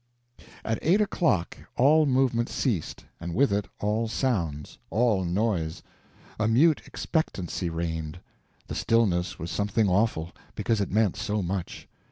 [0.65, 5.83] At eight o'clock all movement ceased, and with it all sounds, all noise.
[6.39, 8.19] A mute expectancy reigned.
[8.65, 11.87] The stillness was something awful—because it meant so much.